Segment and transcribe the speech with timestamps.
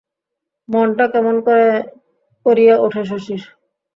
[0.69, 1.35] মনটা কেমন
[2.45, 3.41] করিয়া ওঠে শশীর।